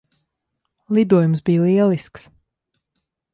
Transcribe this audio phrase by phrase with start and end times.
[0.97, 2.27] Lidojums bija lielisks.